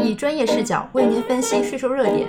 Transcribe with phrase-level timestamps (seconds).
[0.00, 2.28] 以专业视角为您分析税收热点。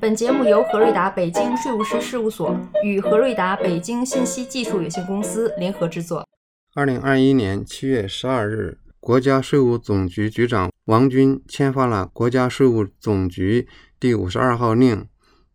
[0.00, 6.26] 本节目由何瑞达北京税务师事务所与何瑞达北京信息技术有限公司联合制作。
[6.74, 13.68] 二零二一年七月十二日，国家税务总局局长王军签发了国家税务总局
[14.00, 15.06] 第五十二号令，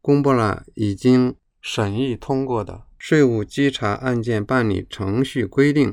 [0.02, 5.92] 公布了已经审议通过的《税务稽查案件办理程序规定》，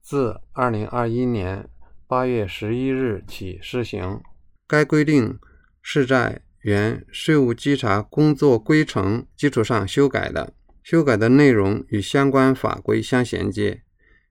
[0.00, 1.68] 自二零二一年
[2.06, 4.20] 八月十一日起施行。
[4.68, 5.38] 该规定
[5.80, 10.52] 是在原税务稽查工作规程基础上修改的，
[10.82, 13.82] 修改的内容与相关法规相衔接。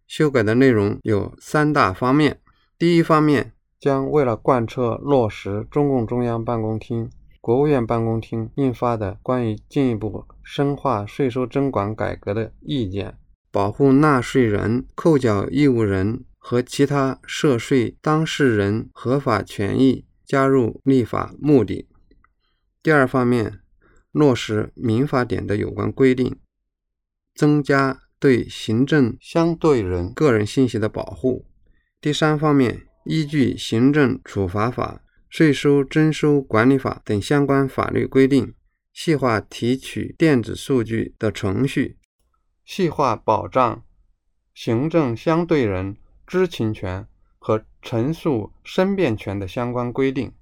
[0.07, 2.39] 修改的内容有三大方面：
[2.77, 7.09] 第一方面，将为了贯彻落实中共中央办公厅、
[7.41, 13.17] 国务院办公厅印发的关于进一步深化税收征管改革的意见，
[13.51, 20.05] 保护纳税人、扣缴义务人和其他涉税当事人合法权益。
[20.27, 21.87] 加入立法目的。
[22.83, 23.61] 第二方面，
[24.11, 26.37] 落实民法典的有关规定，
[27.33, 31.47] 增加对行政相对人个人信息的保护。
[32.01, 38.53] 第三方面，依据《行政处罚法》《税收征收管理法》等相关法律规定，
[38.91, 41.97] 细化提取电子数据的程序，
[42.65, 43.83] 细化保障
[44.53, 47.07] 行政相对人知情权。
[47.87, 50.33] 和陈述申辩权的相关规定，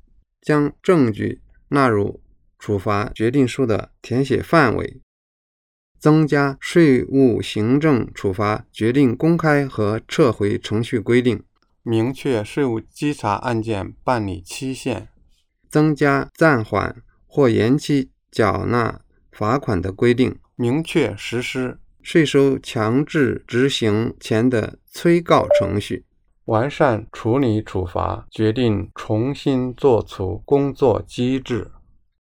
[0.42, 2.20] 将证据纳入
[2.58, 5.00] 处罚决定书的填写范围，
[6.00, 11.44] 增加税务行政处罚决定公开和撤回程序规定，
[11.84, 15.10] 明确税务稽查案件办理期限，
[15.70, 26.06] 增加暂缓或延期缴纳罚款的规定，明确实施税收强制执行前的催告程序。
[26.46, 31.75] 完善处理处罚决定重新作出工作机制。